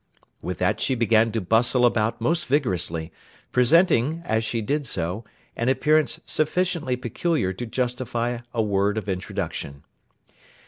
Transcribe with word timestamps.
With 0.41 0.57
that 0.57 0.81
she 0.81 0.95
began 0.95 1.31
to 1.31 1.39
bustle 1.41 1.85
about 1.85 2.19
most 2.19 2.47
vigorously; 2.47 3.11
presenting, 3.51 4.23
as 4.25 4.43
she 4.43 4.59
did 4.59 4.87
so, 4.87 5.25
an 5.55 5.69
appearance 5.69 6.19
sufficiently 6.25 6.95
peculiar 6.95 7.53
to 7.53 7.67
justify 7.67 8.39
a 8.51 8.63
word 8.63 8.97
of 8.97 9.07
introduction. 9.07 9.83